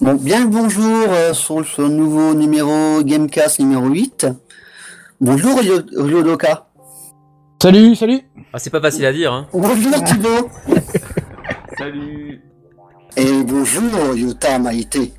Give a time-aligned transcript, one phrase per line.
[0.00, 4.26] Bon, bien le bonjour euh, sur ce nouveau numéro Gamecast numéro 8.
[5.20, 6.66] Bonjour Yo- Yodoka.
[7.62, 8.20] Salut, salut
[8.52, 9.46] Ah, c'est pas facile à dire, hein.
[9.52, 10.50] Bonjour Thibaut.
[11.78, 12.40] Salut
[13.16, 15.12] Et bonjour Yuta Maïté.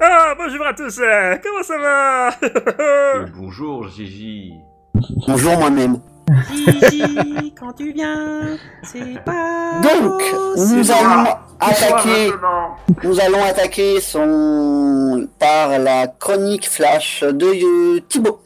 [0.00, 2.30] Ah, bonjour à tous, euh, comment ça va?
[3.26, 4.52] Et bonjour Gigi
[5.28, 5.98] Bonjour moi-même.
[6.52, 9.80] Gigi, quand tu viens, c'est pas.
[9.82, 10.22] Donc,
[10.56, 11.40] nous allons moi.
[11.60, 12.32] attaquer,
[13.02, 18.40] nous allons attaquer son par la chronique flash de Thibaut.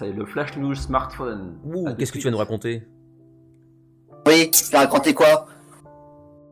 [0.00, 1.58] C'est le Flash News Smartphone.
[1.62, 2.82] Ouh, tout qu'est-ce que tu vas nous raconter
[4.26, 5.46] Oui, tu vas raconter quoi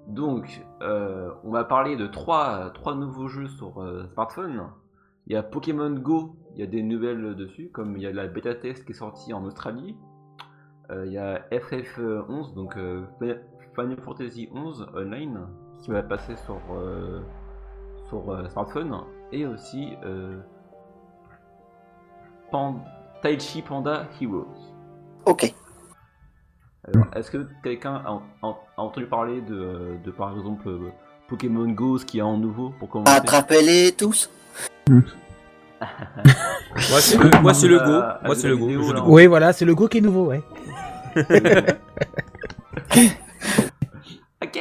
[0.07, 4.65] Donc, euh, on va parler de trois, trois nouveaux jeux sur euh, smartphone.
[5.27, 8.13] Il y a Pokémon Go, il y a des nouvelles dessus, comme il y a
[8.13, 9.97] la bêta test qui est sortie en Australie.
[10.91, 13.05] Euh, il y a FF11, donc euh,
[13.75, 15.47] Final Fantasy 11 Online,
[15.83, 17.23] qui va passer sur, euh,
[18.11, 18.95] sur euh, smartphone.
[19.33, 20.39] Et aussi euh,
[22.51, 22.85] Pan-
[23.23, 24.47] Taichi Panda Heroes.
[25.27, 25.53] Ok.
[26.87, 30.91] Alors, est-ce que quelqu'un a, a- a entendu parler de, de, par exemple euh,
[31.29, 34.31] Pokémon Go, ce qu'il y a en nouveau pour commencer Attrapez-les tous.
[34.91, 35.01] Moi,
[37.01, 37.93] c'est le, moi, c'est le Euh, go.
[37.93, 38.67] à Moi, c'est le go.
[38.67, 39.05] vidéo, là.
[39.07, 40.43] Oui, voilà, c'est le go qui est nouveau, ouais.
[44.43, 44.59] Ok.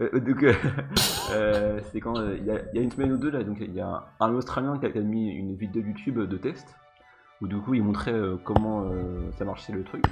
[0.00, 0.52] Euh, donc, euh,
[1.32, 3.42] euh, c'est quand euh, il y, a, il y a une semaine ou deux là,
[3.42, 6.36] donc il y a un Australien qui a, qui a mis une vidéo YouTube de
[6.36, 6.66] test
[7.42, 10.04] où du coup il montrait euh, comment euh, ça marchait le truc.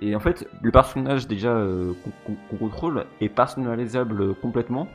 [0.00, 1.92] Et en fait, le personnage déjà euh,
[2.26, 4.88] qu'on contrôle est personnalisable complètement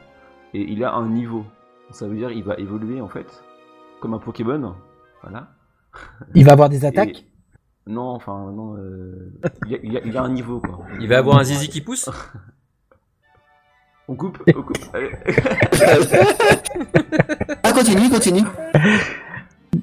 [0.53, 1.45] et il a un niveau.
[1.91, 3.43] Ça veut dire il va évoluer en fait
[4.01, 4.75] comme un Pokémon,
[5.21, 5.49] voilà.
[6.33, 7.25] Il va avoir des attaques?
[7.87, 9.31] Et- Non, enfin non, euh,
[9.65, 10.79] il, y a, il y a- il y a un niveau quoi.
[10.99, 12.09] Il va avoir un zizi qui pousse?
[14.07, 14.77] On coupe, on coupe.
[14.93, 15.09] allez.
[17.63, 18.43] Ah, continue, continue.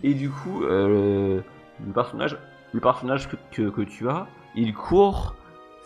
[0.04, 1.40] Et du coup, euh,
[1.86, 2.36] le personnage,
[2.72, 5.34] le personnage que, que, que tu as, il court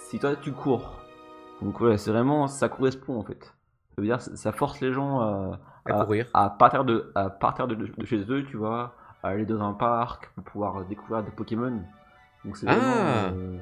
[0.09, 0.93] si toi tu cours.
[1.63, 3.43] Donc voilà, c'est vraiment, ça correspond en fait.
[3.45, 6.27] Ça veut dire, ça force les gens à, À courir.
[6.35, 9.73] à partir de, à partir de, de chez eux, tu vois, à aller dans un
[9.73, 11.81] parc pour pouvoir découvrir des Pokémon.
[12.45, 12.75] Donc c'est Ah.
[12.75, 12.95] vraiment,
[13.39, 13.59] euh,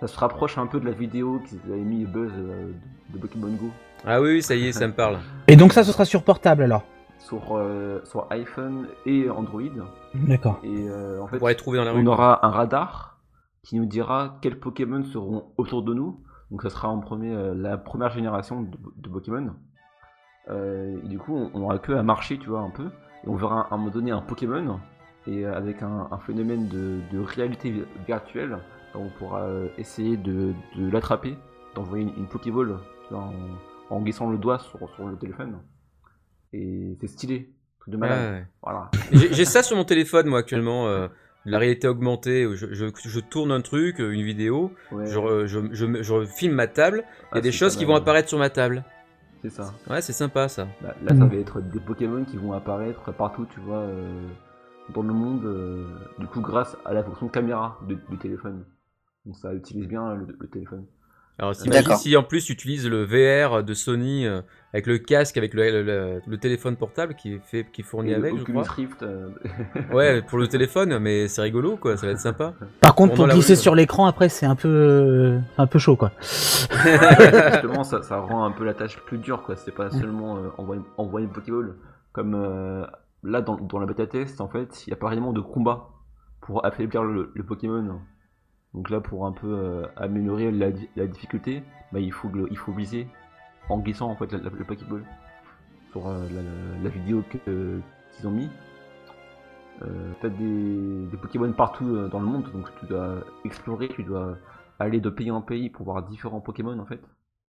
[0.00, 2.72] ça se rapproche un peu de la vidéo qu'ils avaient mis Buzz euh,
[3.08, 3.70] de, de Pokémon Go
[4.06, 5.18] Ah oui, oui, ça y est, ça me parle.
[5.48, 6.82] Et donc ça, ce sera sur portable alors?
[7.20, 9.62] Sur, euh, sur iPhone et Android.
[10.14, 10.58] D'accord.
[10.64, 12.02] Et euh, en fait, Pour les trouver dans la rue.
[12.02, 13.18] on aura un radar
[13.62, 16.20] qui nous dira quels Pokémon seront autour de nous.
[16.50, 19.54] Donc ça sera en premier euh, la première génération de, de Pokémon.
[20.48, 22.86] Euh, et du coup, on, on aura que à marcher, tu vois, un peu.
[23.24, 24.80] Et on verra à un moment donné un Pokémon.
[25.26, 28.58] Et avec un, un phénomène de, de réalité vi- virtuelle,
[28.94, 29.46] on pourra
[29.78, 31.36] essayer de, de l'attraper,
[31.76, 33.24] d'envoyer une, une Pokéball tu vois,
[33.90, 35.58] en, en glissant le doigt sur, sur le téléphone.
[36.52, 37.50] Et c'est stylé,
[37.80, 38.32] truc de Ouais, malade.
[38.32, 38.46] ouais.
[38.62, 38.90] Voilà.
[39.12, 40.86] J'ai ça sur mon téléphone, moi, actuellement.
[40.88, 41.08] euh,
[41.46, 42.46] la réalité augmentée.
[42.54, 44.74] Je, je, je tourne un truc, euh, une vidéo.
[44.92, 45.06] Ouais.
[45.06, 46.98] Je, je, je, me- je filme ma table.
[47.06, 48.84] Il y a Ah, des choses qui vont apparaître sur ma table.
[49.42, 49.72] C'est ça.
[49.88, 50.68] Ouais, c'est sympa, ça.
[50.82, 51.28] Là, là, ça Mm.
[51.28, 54.28] va être des Pokémon qui vont apparaître partout, tu vois, euh,
[54.92, 55.86] dans le monde, euh,
[56.18, 58.66] du coup, grâce à la fonction caméra de- du téléphone.
[59.24, 60.84] Donc ça utilise bien le, le téléphone.
[61.40, 64.42] Alors, t'imagines si en plus tu utilises le VR de Sony euh,
[64.74, 67.84] avec le casque, avec le, le- le- le téléphone portable qui est, fait, qui est
[67.84, 68.62] fourni Et avec, je crois.
[68.62, 69.30] Rift, euh,
[69.90, 71.96] Ouais, pour le téléphone, mais c'est rigolo, quoi.
[71.96, 72.52] Ça va être sympa.
[72.80, 75.96] Par contre, pour glisser rue, sur l'écran, après, c'est un peu, euh, un peu chaud,
[75.96, 76.12] quoi.
[76.20, 79.56] justement, ça, ça rend un peu la tâche plus dure, quoi.
[79.56, 81.74] C'est pas seulement euh, envoyer, envoyer une Pokéball.
[82.12, 82.84] Comme euh,
[83.22, 85.88] là, dans, dans la bêta test, en fait, il y a pas réellement de combat
[86.40, 88.00] pour affaiblir le, le Pokémon.
[88.74, 92.48] Donc là, pour un peu euh, améliorer la, di- la difficulté, bah, il, faut, le-
[92.50, 93.08] il faut viser
[93.68, 95.04] en glissant en fait la, la- le Pokéball
[95.92, 96.28] sur euh,
[96.82, 97.80] la, vidéo euh,
[98.12, 98.48] qu'ils ont mis.
[99.82, 104.02] Euh, T'as des, des Pokémon partout euh, dans le monde, donc tu dois explorer, tu
[104.04, 104.36] dois
[104.78, 107.00] aller de pays en pays pour voir différents Pokémon en fait.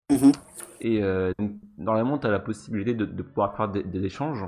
[0.09, 0.31] Mhm.
[0.79, 4.45] Et euh, donc, normalement, tu as la possibilité de, de pouvoir faire des, des échanges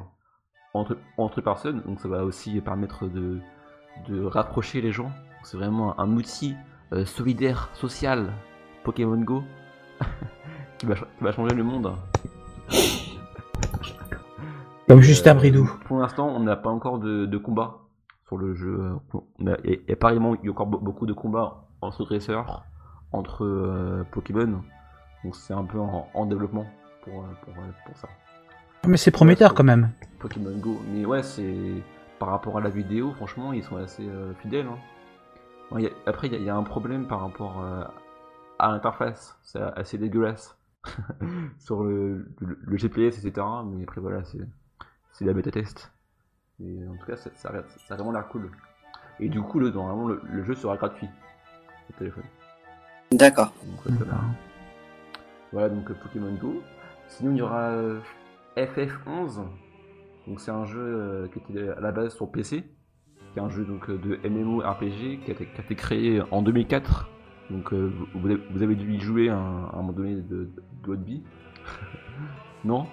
[0.73, 3.39] entre, entre personnes, donc ça va aussi permettre de,
[4.07, 5.11] de rapprocher les gens.
[5.43, 6.55] C'est vraiment un outil
[6.93, 8.31] euh, solidaire, social,
[8.83, 9.43] Pokémon Go,
[10.77, 11.91] qui, va, ch- qui va changer le monde.
[14.87, 15.69] Comme Et, Justin euh, Bridou.
[15.85, 17.77] Pour l'instant, on n'a pas encore de, de combat
[18.27, 18.91] sur le jeu.
[19.39, 22.63] On a- et, et apparemment, il y a encore be- beaucoup de combats entre dresseurs,
[23.11, 24.61] entre euh, Pokémon.
[25.23, 26.65] Donc c'est un peu en, en développement
[27.03, 27.53] pour, euh, pour,
[27.85, 28.07] pour ça.
[28.87, 29.91] Mais c'est prometteur quand même.
[30.19, 30.81] Pokémon Go.
[30.91, 31.55] Mais ouais, c'est
[32.19, 34.67] par rapport à la vidéo, franchement, ils sont assez euh, fidèles.
[34.67, 34.77] hein.
[35.71, 37.61] Bon, il y a- Après, il y, a- il y a un problème par rapport
[37.63, 37.83] euh,
[38.59, 39.37] à l'interface.
[39.43, 40.57] C'est assez dégueulasse
[41.59, 43.45] sur le, le- le GPS, etc.
[43.65, 45.91] Mais après, voilà, c'est la bêta test.
[46.63, 48.51] Et en tout cas, ça, ça, a- ça a vraiment l'air cool.
[49.19, 51.09] Et du coup, le, normalement, le, le jeu sera gratuit
[51.89, 52.23] au téléphone.
[53.11, 53.51] D'accord.
[55.51, 56.61] Voilà donc euh, Pokémon Go.
[57.09, 57.99] Sinon il y aura euh,
[58.57, 59.41] FF11.
[60.25, 62.67] Donc c'est un jeu qui était à la base sur PC,
[63.33, 66.21] qui est un jeu donc euh, de MMORPG qui a, été, qui a été créé
[66.31, 67.09] en 2004.
[67.49, 69.91] Donc euh, vous, vous avez, vous avez dû y jouer à un, à un moment
[69.93, 70.51] donné de, de
[70.85, 71.21] votre vie.
[72.65, 72.85] non?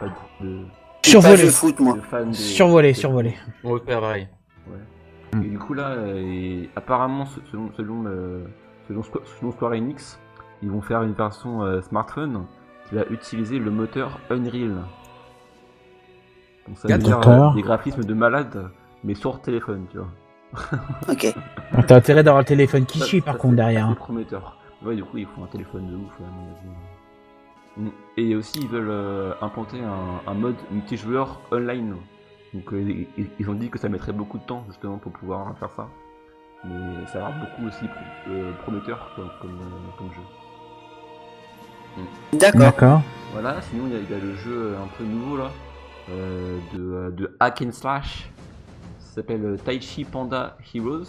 [0.00, 0.06] Pas
[0.40, 0.70] de, de, Pas
[1.02, 1.46] Survolé.
[1.50, 1.94] foot, moi.
[1.94, 3.34] de des- Survolé, survolé.
[3.64, 4.28] On va faire pareil.
[4.68, 5.40] Ouais.
[5.44, 8.04] Et du coup là, euh, et apparemment se- selon selon,
[8.88, 10.18] selon, Squa- selon Square Enix,
[10.62, 12.46] ils vont faire une version euh, smartphone
[12.88, 14.76] qui va utiliser le moteur Unreal.
[16.66, 18.70] Donc ça veut dire euh, des graphismes de malade,
[19.06, 20.08] mais sur téléphone, tu vois.
[21.08, 21.34] Ok.
[21.86, 23.86] T'as intérêt d'avoir le téléphone qui Ça- suit ça, par contre derrière.
[23.88, 23.94] hein.
[23.94, 24.58] prometteur.
[24.84, 27.88] Ouais, du coup, ils font un téléphone de ouf, à mon avis.
[27.88, 27.90] Mm.
[28.18, 31.96] Et aussi, ils veulent euh, implanter un, un mode multijoueur online.
[32.54, 35.56] Donc, euh, ils, ils ont dit que ça mettrait beaucoup de temps justement pour pouvoir
[35.58, 35.88] faire ça.
[36.64, 37.84] Mais ça a l'air beaucoup aussi
[38.28, 40.20] euh, prometteur comme, comme, euh, comme jeu.
[42.38, 42.60] D'accord.
[42.60, 43.00] D'accord.
[43.32, 45.50] Voilà, sinon il y, a- il y a le jeu un peu nouveau là,
[46.10, 48.30] euh, de, de Hack and Slash.
[49.16, 51.06] S'appelle euh, Taichi Panda Heroes.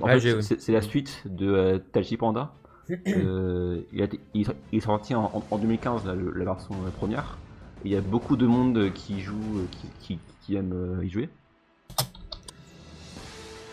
[0.00, 2.52] En fait, j'ai- c'est c'est la suite de euh, Taichi Panda.
[3.06, 6.32] Euh, il, a été- il est- il est sorti en, en- en 2015, là, le-
[6.32, 7.38] la version euh, première.
[7.84, 11.08] Et il y a beaucoup de monde qui joue, qui, qui, qui aime euh, y
[11.08, 11.28] jouer.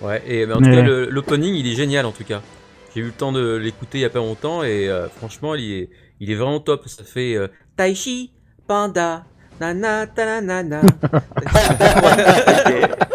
[0.02, 2.42] Ouais, et mais en tout cas, le- l'opening, il est génial en tout cas.
[2.94, 5.72] J'ai eu le temps de l'écouter il y a pas longtemps et euh, franchement, il
[5.72, 5.90] est,
[6.20, 6.88] il est vraiment top.
[6.88, 8.32] Ça fait euh, Taichi,
[8.68, 9.26] panda,
[9.60, 10.82] nana, tanana.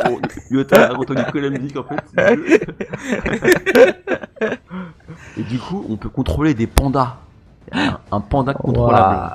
[0.04, 2.02] bon, Yota a retenu que la musique en fait.
[5.38, 7.16] Et du coup, on peut contrôler des pandas.
[7.72, 9.32] Un, un panda contrôlable.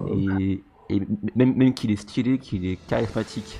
[0.00, 0.30] Waouh.
[0.38, 1.02] Et, et
[1.34, 3.58] même, même qu'il est stylé, qu'il est charismatique.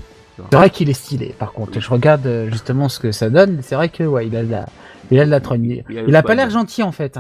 [0.51, 1.35] C'est vrai qu'il est stylé.
[1.39, 3.61] Par contre, je regarde euh, justement ce que ça donne.
[3.63, 4.67] C'est vrai que ouais, il a de la,
[5.11, 5.65] il a de la trogne.
[5.65, 7.19] Il, Il a le il a pas l'air gentil en fait.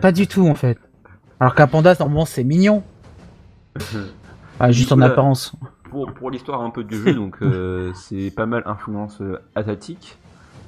[0.00, 0.78] pas du tout en fait.
[1.38, 2.82] Alors qu'un panda, normalement, c'est mignon.
[4.60, 5.52] Ah, juste en là- apparence.
[5.90, 10.16] Pour, pour l'histoire un peu du jeu, donc euh, c'est pas mal influence euh, asiatique.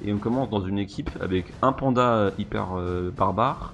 [0.03, 3.73] Et on commence dans une équipe avec un panda euh, hyper euh, barbare,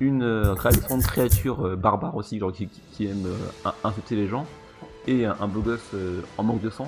[0.00, 2.68] une ravissante créature barbare aussi, genre qui,
[3.06, 3.26] aime
[3.66, 4.46] in- insulter les gens,
[5.06, 5.94] et un, un beau gosse
[6.38, 6.86] en manque de sang.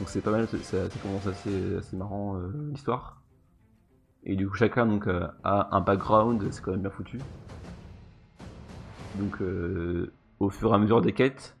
[0.00, 2.36] Donc c'est pas mal, c'est- ça, commence assez, assez marrant
[2.72, 3.20] l'histoire.
[4.24, 5.06] Et du coup chacun donc
[5.44, 7.20] a un background, c'est quand même bien foutu.
[9.16, 9.38] Donc
[10.40, 11.56] au fur et à mesure des quêtes,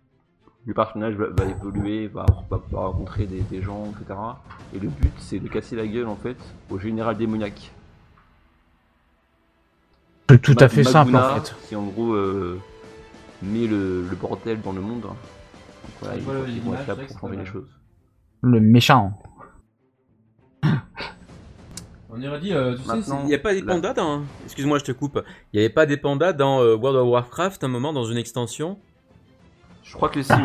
[0.66, 4.18] le personnage va, va évoluer, va, va, va rencontrer des, des gens, etc.
[4.74, 6.36] Et le but, c'est de casser la gueule, en fait,
[6.70, 7.70] au général démoniaque.
[10.28, 11.54] C'est tout à fait simple en fait.
[11.68, 12.60] Qui, en gros, euh,
[13.42, 15.02] met le, le bordel dans le monde.
[15.02, 15.12] Donc,
[16.00, 17.68] voilà, Voilà, l'image, être là pour changer les choses.
[18.42, 19.12] Le méchant.
[22.10, 24.22] On aurait dit, euh, tu sais, il n'y a pas des là- pandas dans.
[24.46, 25.22] Excuse-moi, je te coupe.
[25.52, 28.16] Il n'y avait pas des pandas dans euh, World of Warcraft un moment dans une
[28.18, 28.78] extension?
[29.86, 30.38] Je crois que si, ouais.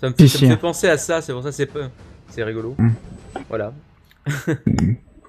[0.00, 0.48] Ça me fait, ça me si.
[0.48, 1.88] fait penser à ça, c'est pour ça que c'est peu-
[2.28, 2.74] c'est rigolo.
[2.78, 2.90] Mm.
[3.48, 3.72] Voilà.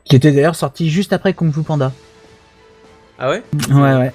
[0.06, 1.92] Qui était d'ailleurs sorti juste après Kung Fu Panda.
[3.20, 3.44] Ah ouais?
[3.72, 4.14] Ouais, ouais.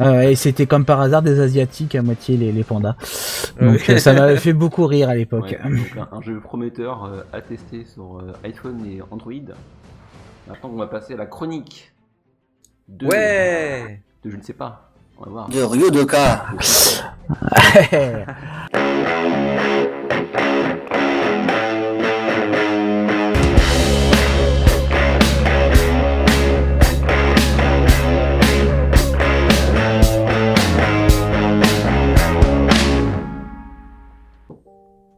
[0.00, 2.96] Euh, et c'était comme par hasard des asiatiques à moitié les, les pandas.
[3.60, 5.56] Donc euh, ça m'avait fait beaucoup rire à l'époque.
[5.64, 9.32] Ouais, donc un, un jeu prometteur euh, à tester sur euh, iPhone et Android.
[10.48, 11.92] Maintenant, on va passer à la chronique.
[12.88, 14.91] De, Ouais de je ne sais pas.
[15.24, 15.48] On va voir.
[15.48, 16.46] De Ryodoka.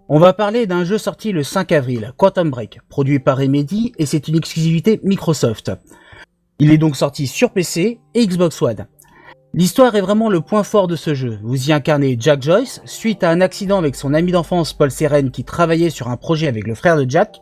[0.07, 4.05] On va parler d'un jeu sorti le 5 avril, Quantum Break, produit par Remedy et
[4.05, 5.73] c'est une exclusivité Microsoft.
[6.59, 8.87] Il est donc sorti sur PC et Xbox One.
[9.57, 11.39] L'histoire est vraiment le point fort de ce jeu.
[11.45, 15.31] Vous y incarnez Jack Joyce, suite à un accident avec son ami d'enfance Paul Seren
[15.31, 17.41] qui travaillait sur un projet avec le frère de Jack.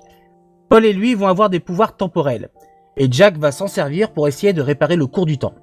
[0.69, 2.51] Paul et lui vont avoir des pouvoirs temporels,
[2.99, 5.55] et Jack va s'en servir pour essayer de réparer le cours du temps.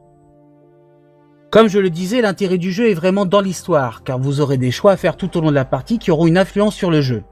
[1.51, 4.71] Comme je le disais, l'intérêt du jeu est vraiment dans l'histoire, car vous aurez des
[4.71, 7.01] choix à faire tout au long de la partie qui auront une influence sur le
[7.01, 7.23] jeu.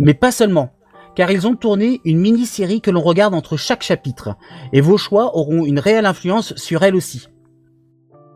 [0.00, 0.70] Mais pas seulement,
[1.14, 4.34] car ils ont tourné une mini-série que l'on regarde entre chaque chapitre,
[4.72, 7.28] et vos choix auront une réelle influence sur elle aussi.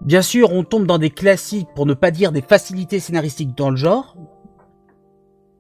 [0.05, 3.71] Bien sûr, on tombe dans des classiques, pour ne pas dire des facilités scénaristiques dans
[3.71, 4.17] le genre,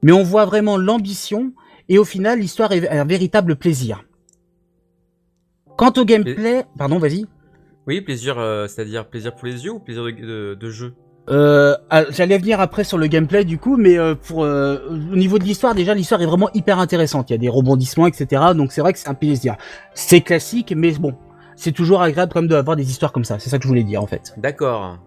[0.03, 1.53] mais on voit vraiment l'ambition
[1.89, 4.05] et au final l'histoire est un véritable plaisir.
[5.77, 7.27] Quant au gameplay, pardon, vas-y.
[7.87, 10.95] Oui, plaisir, euh, c'est-à-dire plaisir pour les yeux ou plaisir de, de- de jeu?
[11.31, 15.17] Euh, ah, J'allais venir après sur le gameplay du coup, mais euh, pour euh, au
[15.17, 17.31] niveau de l'histoire, déjà l'histoire est vraiment hyper intéressante.
[17.31, 18.55] Il y a des rebondissements, etc.
[18.57, 19.57] Donc c'est vrai que c'est un plaisir.
[19.95, 21.15] C'est classique, mais bon,
[21.57, 23.39] c'est toujours agréable comme d'avoir des histoires comme ça.
[23.39, 24.35] C'est ça que je voulais dire en fait.
[24.37, 24.99] D'accord.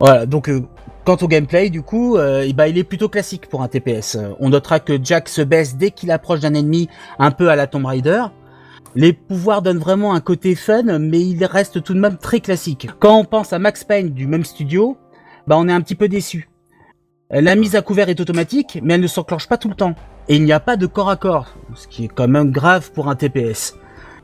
[0.00, 0.26] Voilà.
[0.26, 0.62] Donc euh,
[1.04, 4.18] quant au gameplay, du coup, euh, eh ben, il est plutôt classique pour un TPS.
[4.40, 6.88] On notera que Jack se baisse dès qu'il approche d'un ennemi,
[7.18, 8.24] un peu à la Tomb Raider.
[8.94, 12.88] Les pouvoirs donnent vraiment un côté fun, mais il reste tout de même très classique.
[12.98, 14.96] Quand on pense à Max Payne du même studio,
[15.46, 16.48] bah on est un petit peu déçu.
[17.30, 19.94] La mise à couvert est automatique, mais elle ne s'enclenche pas tout le temps.
[20.28, 22.90] Et il n'y a pas de corps à corps, ce qui est quand même grave
[22.92, 23.76] pour un TPS.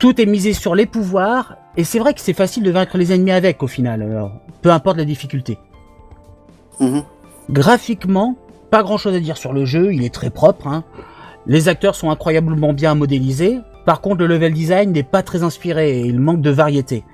[0.03, 3.13] Tout est misé sur les pouvoirs, et c'est vrai que c'est facile de vaincre les
[3.13, 5.57] ennemis avec au final, alors, peu importe la difficulté.
[6.81, 7.03] Mhm.
[7.49, 8.35] Graphiquement,
[8.69, 10.67] pas grand chose à dire sur le jeu, il est très propre.
[10.67, 10.83] hein.
[11.47, 13.59] Les acteurs sont incroyablement bien modélisés.
[13.85, 17.05] Par contre, le level design n'est pas très inspiré et il manque de variété.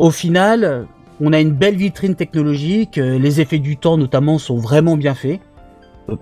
[0.00, 0.88] Au final,
[1.20, 5.14] on a une belle vitrine technologique, euh, les effets du temps notamment sont vraiment bien
[5.14, 5.38] faits.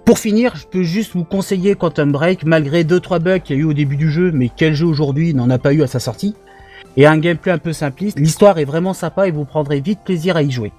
[0.04, 3.62] Pour finir, je peux juste vous conseiller Quantum Break, malgré 2-3 bugs qu'il y a
[3.62, 6.00] eu au début du jeu, mais quel jeu aujourd'hui n'en a pas eu à sa
[6.00, 6.34] sortie,
[6.96, 8.18] et un gameplay un peu simpliste.
[8.18, 10.72] L'histoire est vraiment sympa et vous prendrez vite plaisir à y jouer.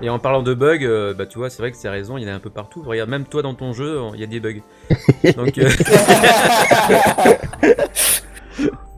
[0.00, 2.22] Et en parlant de bugs, euh, bah tu vois, c'est vrai que c'est raison, il
[2.22, 2.82] y en a un peu partout.
[2.82, 4.62] Regarde, même toi dans ton jeu, il y a des bugs.
[5.36, 5.68] Donc, euh,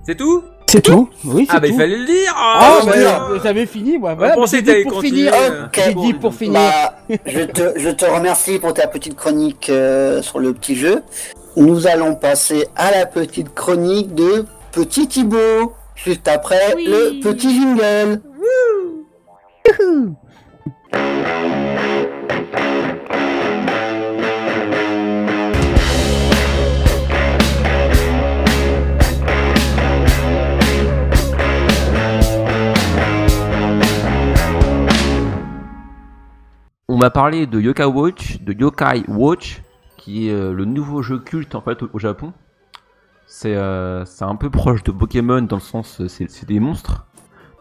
[0.04, 0.44] c'est tout?
[0.70, 3.66] C'est tout Oui, c'est Ah bah il fallait le dire Ah, Oh, bah, bah, j'avais
[3.66, 4.12] fini, moi.
[4.12, 5.32] On Voilà, j'ai que dit pour finir.
[5.64, 6.60] Ok, J'ai dit pour finir.
[6.60, 11.02] Bah, je, te, je te remercie pour ta petite chronique euh, sur le petit jeu.
[11.56, 16.84] Nous allons passer à la petite chronique de Petit Thibaut, juste après Oui.
[16.86, 18.20] le petit jingle.
[37.00, 39.62] M'a parlé de Yokai Watch, de Yokai Watch,
[39.96, 42.34] qui est euh, le nouveau jeu culte en fait au, Japon.
[43.26, 47.06] C'est euh, c'est un peu proche de Pokémon dans le sens euh, c'est des monstres,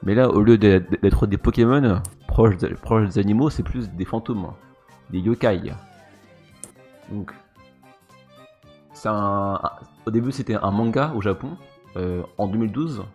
[0.03, 4.03] mais là au lieu d'être des Pokémon proches de- proches des animaux, c'est plus des
[4.03, 4.55] fantômes, hein,
[5.09, 5.71] des yokai.
[7.09, 7.31] Donc
[8.91, 11.51] c'est au début c'était un manga au Japon
[11.95, 13.05] en 2012,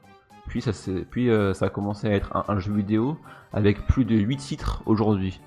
[0.49, 0.71] puis ça
[1.11, 3.19] puis ça a commencé à être un, un jeu vidéo
[3.53, 5.39] avec plus de 8 titres aujourd'hui.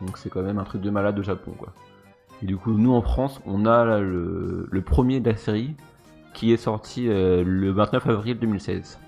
[0.00, 1.72] Donc c'est quand même un truc de malade au Japon quoi.
[2.42, 5.74] Et du coup nous en France on a là, le, le premier de la série
[6.32, 8.98] qui est sorti euh, le 29 avril 2016.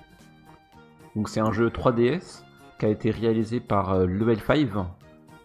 [1.15, 2.43] Donc c'est un jeu 3DS
[2.79, 4.69] qui a été réalisé par euh, Level 5.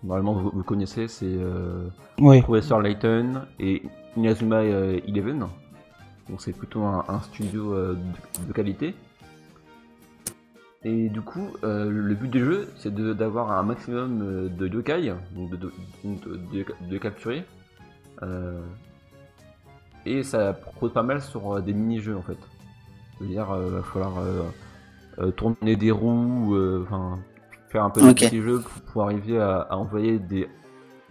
[0.03, 1.89] Normalement vous, vous connaissez c'est euh,
[2.19, 2.41] Oui.
[2.43, 3.83] Professor Layton et
[4.17, 5.47] Inazuma euh, Eleven.
[6.29, 7.97] Donc c'est plutôt un, un studio de,
[8.47, 8.95] de qualité.
[10.85, 15.13] Et du coup, euh, le but du jeu, c'est d'avoir un maximum euh, de yokai,
[15.35, 15.73] donc de, de,
[16.05, 17.45] de- de- de capturer.
[18.23, 18.61] Euh,
[20.07, 22.39] et ça propose pas mal sur des mini-jeux en fait.
[23.19, 24.15] C'est-à-dire, il va falloir
[25.37, 27.19] tourner des roues, enfin,
[27.69, 28.21] faire un peu de Ok.
[28.21, 30.49] petits jeux pour, pour arriver à, à envoyer des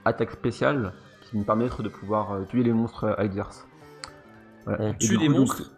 [0.06, 3.68] attaques spéciales qui me permettent de pouvoir tuer les monstres adverses.
[4.66, 4.80] Voilà.
[4.80, 5.72] On Et tue du des donc, monstres?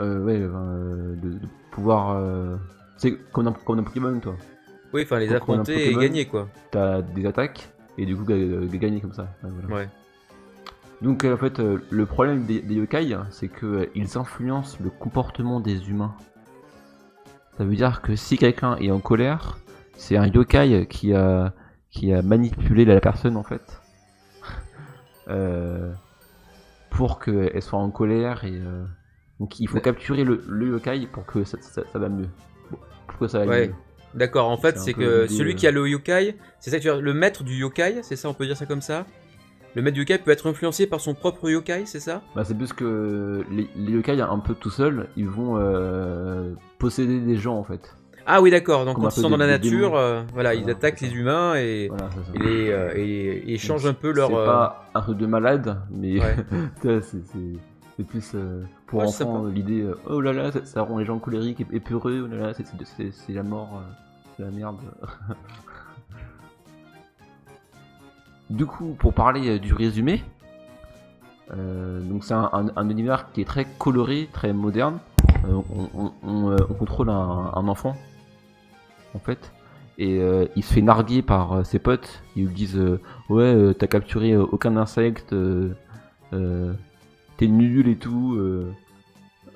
[0.00, 2.16] euh, ouais, euh, de, de pouvoir.
[2.16, 2.56] euh,
[3.00, 4.36] C'est comme un, comme un Pokémon, toi.
[4.92, 6.00] Oui, enfin les affronter et Pokémon.
[6.02, 6.48] gagner quoi.
[6.70, 9.22] T'as des attaques et du coup ga- ga- gagner comme ça.
[9.42, 9.74] Ouais, voilà.
[9.74, 9.88] Ouais.
[11.00, 14.76] Donc euh, en fait, euh, le problème des, des yokai, c'est que euh, ils influencent
[14.82, 16.14] le comportement des humains.
[17.56, 19.58] Ça veut dire que si quelqu'un est en colère,
[19.96, 21.54] c'est un yokai qui a
[21.90, 23.80] qui a manipulé la personne en fait.
[25.28, 25.92] Euh,
[26.90, 28.84] pour qu'elle soit en colère et euh,
[29.38, 32.26] donc il faut capturer le, le yokai pour que ça, ça, ça va mieux.
[33.28, 33.70] Ça aille Ouais.
[34.14, 35.54] D'accord, en fait, C'est que celui euh.
[35.54, 38.28] qui a le yokai, c'est ça que tu veux le maître du yokai, c'est ça,
[38.28, 39.06] on peut dire ça comme ça?
[39.76, 42.22] Le maître du yokai peut être influencé par son propre yokai, c'est ça?
[42.34, 47.20] Bah, c'est plus que les, les yokai un peu tout seuls, ils vont euh, posséder
[47.20, 47.94] des gens en fait.
[48.26, 51.00] Ah oui, d'accord, donc Comme quand ils sont dans la nature, euh, voilà, ils attaquent
[51.00, 54.28] les humains et, Voilà, et les, et- et changent un peu leur...
[54.28, 56.36] C'est pas un truc de malade, mais Ouais.
[56.82, 57.00] c'est
[58.00, 61.04] c'est- plus euh, pour Ouais, enfants l'idée euh, oh là là, ça, ça rend les
[61.04, 62.64] gens colériques et, et peureux, oh là là, c'est-
[63.32, 63.92] la mort, euh,
[64.36, 64.78] c'est la merde.
[68.50, 70.22] du coup, pour parler euh, du résumé,
[71.52, 74.98] euh, donc c'est un, un- un univers qui est très coloré, très moderne.
[75.44, 77.96] Euh, on, on- on, euh, on contrôle un, un enfant,
[79.14, 79.52] en fait,
[79.98, 82.22] et euh, il se fait narguer par euh, ses potes.
[82.36, 85.74] Ils lui disent euh, Ouais, euh, t'as capturé euh, aucun insecte, euh,
[86.32, 86.72] euh,
[87.40, 88.34] t'es nul et tout.
[88.36, 88.70] euh,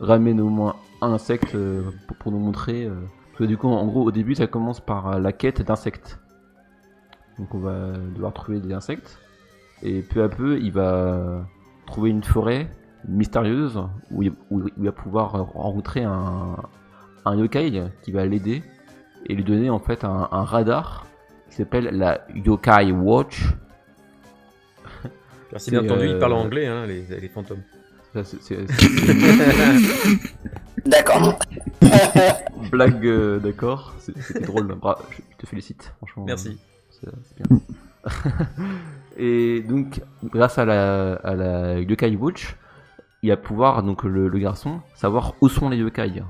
[0.00, 2.86] ramène au moins un insecte euh, pour, pour nous montrer.
[2.86, 2.94] euh.
[3.26, 6.18] Parce que du coup, en gros, au début, ça commence par la quête d'insectes.
[7.38, 9.18] Donc on va devoir trouver des insectes.
[9.82, 11.46] Et peu à peu, il va
[11.86, 12.70] trouver une forêt
[13.06, 13.78] mystérieuse
[14.10, 16.56] où il, où il va pouvoir rencontrer un,
[17.26, 18.62] un yokai qui va l'aider
[19.26, 21.06] et lui donner en fait un, un radar
[21.50, 23.44] qui s'appelle la Yokai Watch.
[25.52, 27.62] Merci bien entendu, ils euh, parlent anglais, hein, les, les fantômes.
[30.86, 31.38] D'accord.
[32.70, 33.94] blague, euh, d'accord.
[33.98, 34.74] C'était drôle.
[34.74, 36.24] Bra- je te félicite, franchement.
[36.26, 36.58] Merci.
[36.90, 37.60] C'est c'est bien.
[39.16, 42.56] et donc, grâce à la, à la Yokai Watch,
[43.22, 46.22] il va pouvoir, donc le, le garçon, savoir où sont les yokai.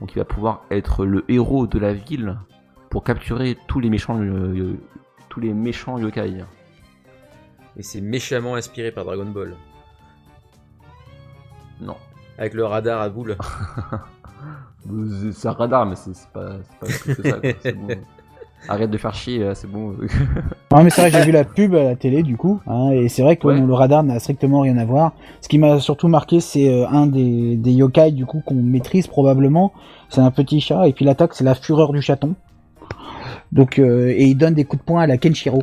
[0.00, 2.36] Donc il va pouvoir être le héros de la ville
[2.90, 4.74] pour capturer tous les méchants, euh,
[5.30, 6.44] tous les méchants yokai.
[7.76, 9.54] Et c'est méchamment inspiré par Dragon Ball.
[11.80, 11.96] Non.
[12.38, 13.36] Avec le radar à boules.
[14.90, 17.38] Euh, C'est un radar, mais c'est pas, c'est pas plus que ça.
[17.40, 17.50] quoi.
[17.62, 17.88] C'est bon.
[18.68, 19.94] Arrête de faire chier, là, c'est bon.
[20.72, 22.90] Ouais, mais c'est vrai que j'ai vu la pub à la télé du coup, hein,
[22.90, 23.58] et c'est vrai que Ouais.
[23.58, 25.12] bon, le radar n'a strictement rien à voir.
[25.40, 29.06] Ce qui m'a surtout marqué, c'est euh, un des, des yokai du coup qu'on maîtrise
[29.06, 29.72] probablement.
[30.10, 32.34] C'est un petit chat, et puis l'attaque c'est la fureur du chaton.
[33.52, 35.62] Donc euh, et il donne des coups de poing à la Kenshiro.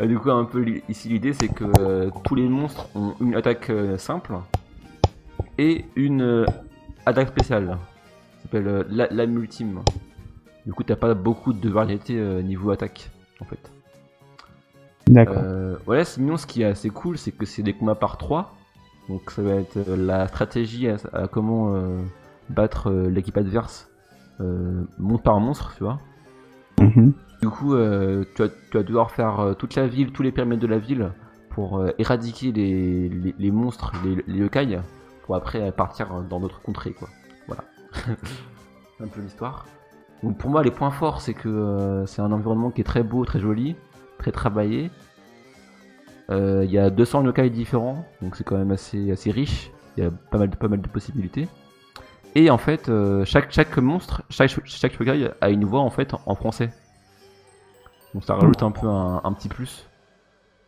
[0.00, 3.34] Euh, du coup, un peu ici l'idée, c'est que euh, tous les monstres ont une
[3.34, 4.34] attaque euh, simple
[5.58, 6.46] et une euh,
[7.06, 7.78] attaque spéciale.
[8.36, 9.80] Ça s'appelle la, lame ultime.
[10.64, 13.10] Du coup, t'as pas beaucoup de variété niveau attaque,
[13.40, 13.70] en fait.
[15.06, 15.42] D'accord.
[15.84, 18.56] Voilà, sinon, ce qui est assez cool, c'est que c'est des combats par 3.
[19.08, 21.72] Donc, ça va être la stratégie à, à comment
[22.50, 23.88] battre l'équipe adverse
[24.98, 25.98] monstre par monstre, tu vois.
[26.80, 27.12] Mhm.
[27.40, 30.32] Du coup, euh, tu, vas, tu vas devoir faire euh, toute la ville, tous les
[30.32, 31.12] périmètres de la ville
[31.50, 34.78] pour euh, éradiquer les, les, les monstres, les, les yokai,
[35.24, 37.08] pour après partir dans d'autres contrées, quoi.
[37.46, 37.64] Voilà.
[39.00, 39.66] un peu l'histoire.
[40.22, 43.02] Donc pour moi, les points forts, c'est que euh, c'est un environnement qui est très
[43.02, 43.76] beau, très joli,
[44.18, 44.90] très travaillé.
[46.28, 49.70] Il y a 200 yokai différents, donc c'est quand même assez, assez riche.
[49.96, 51.46] Il y a pas mal, de, pas mal de possibilités.
[52.34, 52.90] Et en fait,
[53.24, 56.72] chaque, chaque monstre, chaque, chaque yokai a une voix en fait en français.
[58.16, 59.86] Donc ça rajoute un peu un, un petit plus.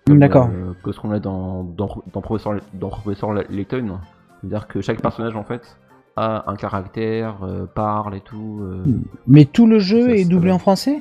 [0.07, 0.51] D'accord.
[0.53, 4.01] euh, que ce qu'on a dans, dans, dans Professeur, dans Professeur Layton.
[4.43, 5.79] C'est-à-dire que chaque personnage en fait
[6.15, 8.59] a un caractère, euh, parle et tout.
[8.65, 8.85] euh.
[9.27, 11.01] Mais tout le jeu Ça, est doublé en français?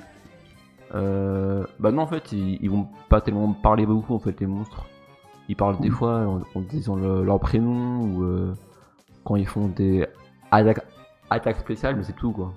[0.95, 4.47] Euh, bah non en fait ils, ils vont pas tellement parler beaucoup en fait les
[4.47, 4.85] monstres.
[5.49, 8.53] Ils parlent des fois en, en disant le- leur prénom ou
[9.25, 10.07] quand ils font des
[10.49, 10.85] attaques,
[11.29, 12.53] attaques spéciales mais c'est tout quoi.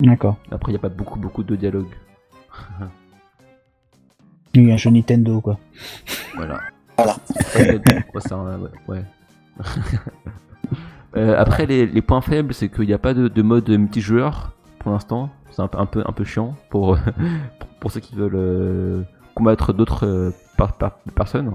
[0.00, 0.36] D'accord.
[0.50, 1.92] Après il n'y a pas beaucoup beaucoup de dialogue.
[4.58, 5.58] Un jeu Nintendo quoi.
[6.36, 6.60] Voilà.
[8.88, 9.02] Ouais.
[11.16, 14.52] Euh, après, les, les points faibles, c'est qu'il n'y a pas de, de mode multijoueur
[14.78, 15.30] pour l'instant.
[15.50, 16.98] C'est un, peu- un peu, un peu chiant pour,
[17.58, 19.02] pour, pour ceux qui veulent euh,
[19.34, 21.54] combattre d'autres euh, par- par- personnes.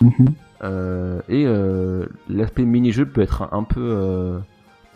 [0.00, 0.28] Mhm.
[0.62, 4.38] Euh, et euh, l'aspect mini-jeu peut être un, un peu euh,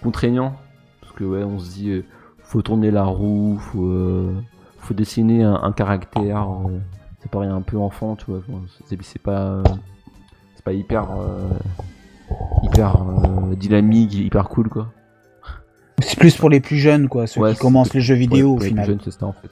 [0.02, 0.56] contraignant.
[1.02, 2.04] Parce que, ouais, on se dit, euh,
[2.42, 4.32] faut tourner la roue, faut, euh,
[4.78, 6.48] faut dessiner un, un caractère.
[7.28, 8.40] Euh, ça paraît un peu enfant, tu vois.
[8.48, 9.62] Bon, c'est pas,
[10.54, 11.48] c'est pas hyper, euh,
[12.62, 14.88] hyper euh, dynamique, hyper cool, quoi.
[16.00, 18.54] C'est plus pour les plus jeunes quoi, ceux Ouais, qui commencent les jeux vidéo au
[18.54, 18.86] pour les plus final.
[18.86, 19.50] jeunes, c'est ça en fait.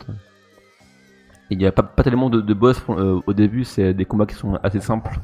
[1.50, 4.04] Il n'y a pas, pas tellement de, de boss pour- euh, au début, c'est des
[4.04, 5.18] combats qui sont assez simples.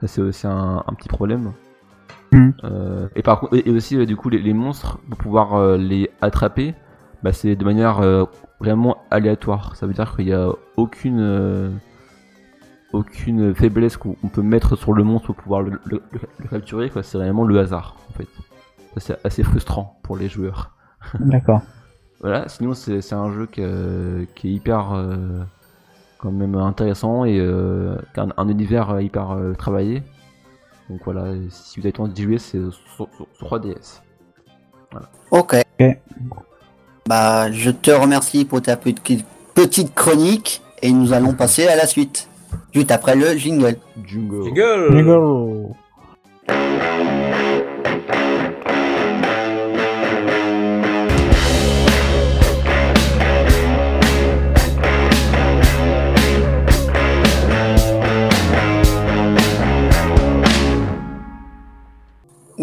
[0.00, 1.52] Ça, c'est aussi un, un petit problème.
[2.64, 5.54] Euh, et, par, contre- et et aussi, euh, du coup, les, les monstres, pour pouvoir
[5.54, 6.74] euh, les attraper,
[7.22, 8.24] bah, c'est de manière euh,
[8.60, 9.76] vraiment aléatoire.
[9.76, 11.70] Ça veut dire qu'il n'y a aucune, euh,
[12.92, 16.48] aucune faiblesse qu'on on peut mettre sur le monstre pour pouvoir le, le- le- le
[16.48, 16.90] capturer.
[16.90, 17.02] quoi.
[17.02, 18.26] C'est vraiment le hasard, en fait.
[18.94, 20.72] Ça, c'est assez frustrant pour les joueurs.
[21.20, 21.62] D'accord.
[22.20, 25.40] Voilà, sinon c'est c'est un jeu que- euh, qui est hyper euh,
[26.18, 30.02] quand même intéressant et euh, qui a un, un univers hyper euh, travaillé.
[30.90, 34.02] Donc voilà, si vous avez le temps d'y jouer, c'est sur, sur- sur 3DS.
[35.30, 35.54] Ok.
[35.80, 35.96] Ok.
[37.10, 39.24] Bah, je te remercie pour ta petite,
[39.96, 42.28] chronique et nous allons passer à la suite.
[42.72, 43.78] Juste après le jingle.
[44.06, 44.44] Jungle.
[44.44, 45.74] Jingle Jingle.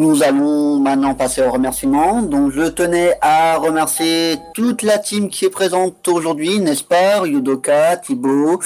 [0.08, 2.22] Nous allons maintenant passer aux remerciements.
[2.22, 7.26] Donc, je tenais à remercier toute la team qui est présente aujourd'hui, n'est-ce pas?
[7.26, 8.62] Yudoka, Thibaut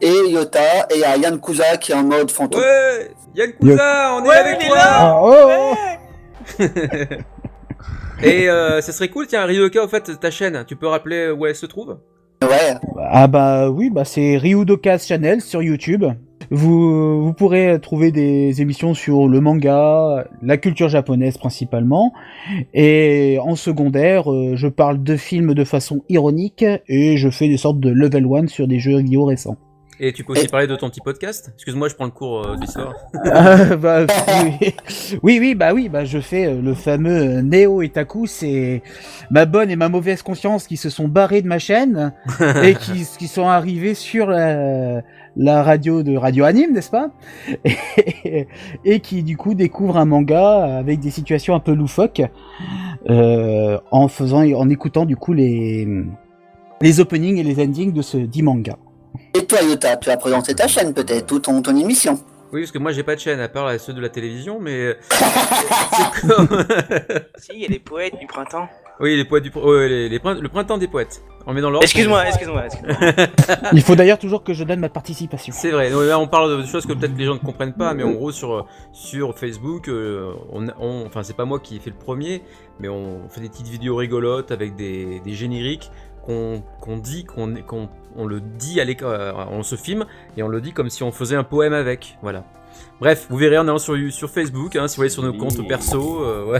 [0.00, 2.60] et Yota, et à Yann Kuza qui est en mode fantôme.
[2.60, 4.84] Ouais Yann Cousin, on est Ouais, avec toi là.
[4.88, 5.34] Ah, oh,
[6.60, 6.64] oh.
[8.22, 11.46] Et euh, ça serait cool, tiens, Ryoka, au fait, ta chaîne, tu peux rappeler où
[11.46, 11.98] elle se trouve?
[12.42, 12.74] Ouais,
[13.10, 16.04] Ah bah oui, bah c'est Ryudoka's Channel sur YouTube.
[16.50, 22.12] Vous, vous pourrez trouver des émissions sur le manga, la culture japonaise principalement,
[22.72, 27.58] et en secondaire, euh, je parle de films de façon ironique et je fais des
[27.58, 29.56] sortes de level 1 sur des jeux vidéo récents.
[30.00, 31.50] Et tu peux aussi parler de ton petit podcast?
[31.54, 32.94] Excuse-moi, je prends le cours euh, d'histoire.
[33.32, 34.06] Ah, bah,
[34.44, 34.74] oui.
[35.22, 38.82] oui, oui, bah oui, bah je fais euh, le fameux euh, Neo Etaku, c'est
[39.30, 42.12] ma bonne et ma mauvaise conscience qui se sont barrés de ma chaîne
[42.62, 45.02] et qui, qui sont arrivés sur la,
[45.36, 47.10] la radio de Radio Anime, n'est-ce pas?
[47.64, 48.46] Et,
[48.84, 52.22] et qui du coup découvrent un manga avec des situations un peu loufoques
[53.08, 55.88] euh, en faisant, en écoutant du coup les
[56.80, 58.76] les openings et les endings de ce dit manga.
[59.34, 62.18] Et toi, Yota, tu as présenté ta chaîne peut-être, ou ton, ton émission
[62.52, 64.96] Oui, parce que moi j'ai pas de chaîne à part ceux de la télévision, mais.
[65.10, 66.48] c'est comme.
[67.38, 68.68] Si, il y a les poètes du printemps.
[69.00, 69.50] oui, les poètes du.
[69.54, 71.22] les, les le printemps des poètes.
[71.46, 71.84] On met dans l'ordre.
[71.84, 72.96] Excuse-moi, excuse-moi, excuse-moi.
[73.72, 75.54] Il faut d'ailleurs toujours que je donne ma participation.
[75.56, 78.02] C'est vrai, là on parle de choses que peut-être les gens ne comprennent pas, mais
[78.02, 81.88] en gros sur, sur Facebook, euh, on, on- enfin c'est pas moi qui ai fait
[81.88, 82.42] le premier,
[82.80, 85.90] mais on fait des petites vidéos rigolotes avec des, des génériques
[86.28, 90.04] qu'on dit, qu'on on le dit à l'école, euh, on se filme
[90.36, 92.44] et on le dit comme si on faisait un poème avec, voilà.
[93.00, 95.66] Bref, vous verrez en allant sur, sur Facebook, hein, si vous allez sur nos comptes
[95.66, 96.58] perso, euh.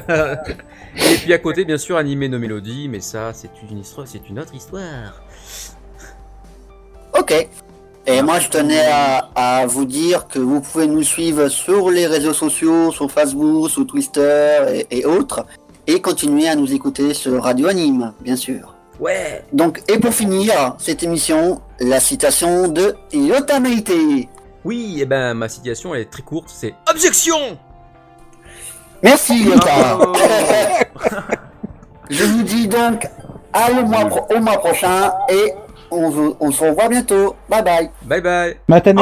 [0.97, 4.29] Et puis à côté, bien sûr, animer nos mélodies, mais ça, c'est une histoire, c'est
[4.29, 5.21] une autre histoire.
[7.19, 7.49] Ok.
[8.07, 12.07] Et moi, je tenais à, à vous dire que vous pouvez nous suivre sur les
[12.07, 15.45] réseaux sociaux, sur Facebook, sur Twitter et, et autres,
[15.87, 18.78] et continuer à nous écouter sur Radio Anime, bien sûr.
[19.01, 19.45] Ouais.
[19.53, 23.93] Donc, et pour finir cette émission, la citation de Yota Meite.
[24.65, 27.57] Oui, et ben ma situation elle est très courte, c'est objection.
[29.03, 29.99] Merci Yota.
[32.11, 33.07] Je vous dis donc
[33.53, 35.53] à le mois pro- au mois prochain et
[35.91, 37.37] on, vous- on se revoit bientôt.
[37.49, 37.91] Bye bye.
[38.03, 38.57] Bye bye.
[38.67, 38.99] Matane.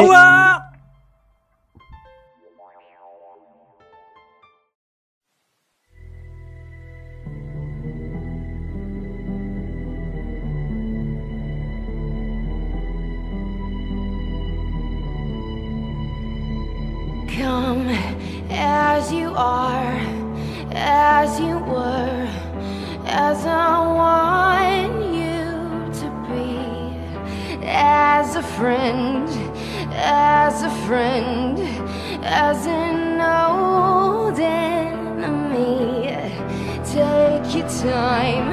[28.66, 29.28] Friend,
[29.92, 31.56] as a friend,
[32.24, 36.08] as an old enemy.
[36.84, 38.48] Take your time,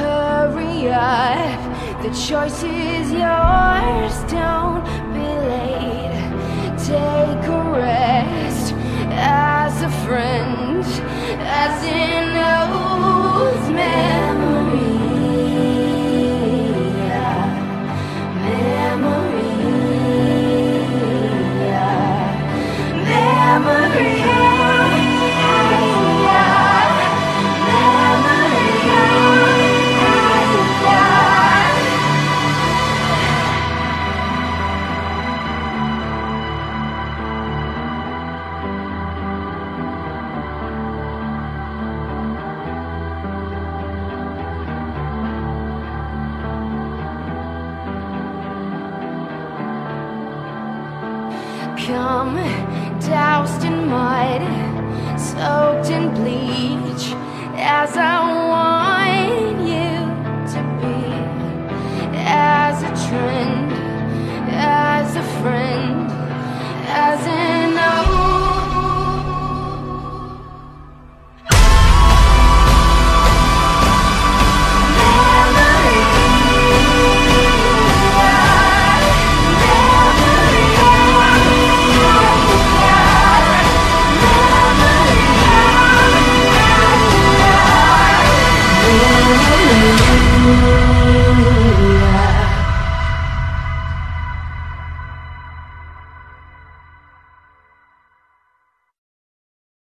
[0.00, 1.60] hurry up.
[2.02, 4.65] The choice is yours, don't